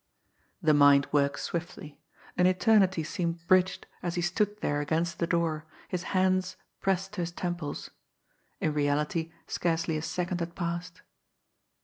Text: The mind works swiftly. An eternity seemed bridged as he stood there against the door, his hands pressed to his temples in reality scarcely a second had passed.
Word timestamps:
The 0.63 0.73
mind 0.73 1.07
works 1.11 1.43
swiftly. 1.43 1.99
An 2.35 2.47
eternity 2.47 3.03
seemed 3.03 3.45
bridged 3.45 3.85
as 4.01 4.15
he 4.15 4.23
stood 4.23 4.59
there 4.61 4.81
against 4.81 5.19
the 5.19 5.27
door, 5.27 5.67
his 5.89 6.01
hands 6.17 6.57
pressed 6.79 7.13
to 7.13 7.21
his 7.21 7.31
temples 7.31 7.91
in 8.59 8.73
reality 8.73 9.31
scarcely 9.45 9.97
a 9.97 10.01
second 10.01 10.39
had 10.39 10.55
passed. 10.55 11.03